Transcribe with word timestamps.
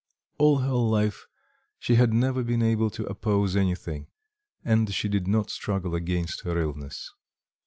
All 0.39 0.57
her 0.61 0.71
life 0.71 1.27
she 1.77 1.93
had 1.93 2.11
never 2.11 2.41
been 2.43 2.63
able 2.63 2.89
to 2.89 3.05
oppose 3.05 3.55
anything, 3.55 4.07
and 4.65 4.91
she 4.91 5.07
did 5.07 5.27
not 5.27 5.51
struggle 5.51 5.93
against 5.93 6.41
her 6.41 6.57
illness. 6.57 7.11